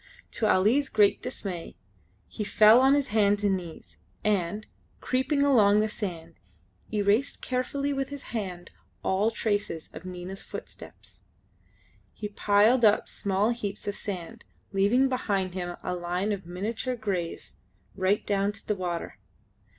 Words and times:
To 0.31 0.47
Ali's 0.47 0.89
great 0.89 1.21
dismay 1.21 1.75
he 2.27 2.43
fell 2.43 2.79
on 2.81 2.95
his 2.95 3.09
hands 3.09 3.43
and 3.43 3.55
knees, 3.55 3.97
and, 4.23 4.65
creeping 4.99 5.43
along 5.43 5.79
the 5.79 5.87
sand, 5.87 6.33
erased 6.91 7.43
carefully 7.43 7.93
with 7.93 8.09
his 8.09 8.23
hand 8.33 8.71
all 9.03 9.29
traces 9.29 9.91
of 9.93 10.03
Nina's 10.03 10.41
footsteps. 10.41 11.21
He 12.13 12.29
piled 12.29 12.83
up 12.83 13.07
small 13.07 13.51
heaps 13.51 13.87
of 13.87 13.93
sand, 13.93 14.43
leaving 14.73 15.07
behind 15.07 15.53
him 15.53 15.75
a 15.83 15.93
line 15.93 16.31
of 16.31 16.47
miniature 16.47 16.95
graves 16.95 17.57
right 17.93 18.25
down 18.25 18.53
to 18.53 18.65
the 18.67 18.73
water. 18.75 19.19